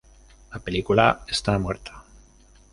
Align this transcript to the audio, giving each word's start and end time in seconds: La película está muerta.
La 0.51 0.57
película 0.57 1.23
está 1.27 1.59
muerta. 1.59 2.03